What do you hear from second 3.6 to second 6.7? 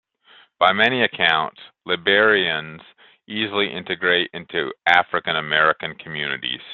integrate into African-American communities.